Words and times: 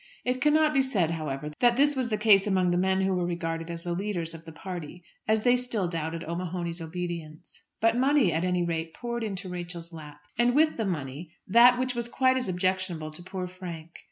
It 0.25 0.41
cannot 0.41 0.73
be 0.73 0.81
said, 0.81 1.11
however, 1.11 1.51
that 1.59 1.77
this 1.77 1.95
was 1.95 2.09
the 2.09 2.17
case 2.17 2.47
among 2.47 2.71
the 2.71 2.77
men 2.79 3.01
who 3.01 3.13
were 3.13 3.23
regarded 3.23 3.69
as 3.69 3.83
the 3.83 3.93
leaders 3.93 4.33
of 4.33 4.45
the 4.45 4.51
party, 4.51 5.03
as 5.27 5.43
they 5.43 5.55
still 5.55 5.87
doubted 5.87 6.23
O'Mahony's 6.23 6.81
obedience. 6.81 7.61
But 7.79 7.95
money 7.95 8.33
at 8.33 8.43
any 8.43 8.65
rate 8.65 8.95
poured 8.95 9.23
into 9.23 9.47
Rachel's 9.47 9.93
lap, 9.93 10.21
and 10.39 10.55
with 10.55 10.77
the 10.77 10.85
money 10.85 11.29
that 11.45 11.77
which 11.77 11.93
was 11.93 12.09
quite 12.09 12.35
as 12.35 12.47
objectionable 12.47 13.11
to 13.11 13.21
poor 13.21 13.45
Frank. 13.45 13.99